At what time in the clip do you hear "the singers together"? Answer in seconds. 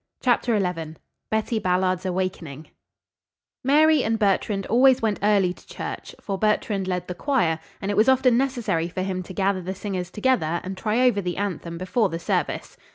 9.61-10.59